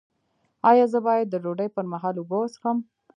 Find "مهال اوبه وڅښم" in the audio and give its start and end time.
1.93-2.77